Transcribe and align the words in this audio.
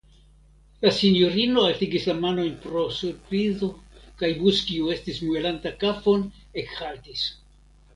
La 0.85 0.91
sinjorino 0.99 1.65
altigis 1.65 2.07
la 2.13 2.15
manojn 2.23 2.57
pro 2.65 2.87
surprizo, 3.01 3.71
kaj 4.25 4.33
Bus, 4.43 4.67
kiu 4.73 4.93
estis 4.99 5.25
muelanta 5.31 5.79
kafon, 5.87 6.31
ekhaltis. 6.67 7.33